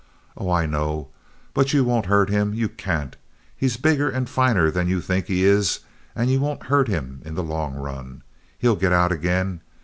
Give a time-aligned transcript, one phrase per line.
[0.35, 1.09] Oh, I know.
[1.53, 2.55] But you won't hurt him.
[2.55, 3.15] You can't!
[3.55, 5.81] He's bigger and finer than you think he is
[6.15, 8.23] and you won't hurt him in the long run.
[8.57, 9.61] He'll get out again.